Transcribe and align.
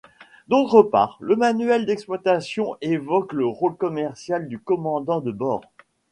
D’autre 0.47 0.81
part, 0.81 1.17
le 1.21 1.35
manuel 1.35 1.85
d’exploitation 1.85 2.75
évoque 2.81 3.33
le 3.33 3.45
rôle 3.45 3.75
commercial 3.75 4.47
du 4.47 4.57
commandant 4.57 5.21
de 5.21 5.31
bord. 5.31 5.61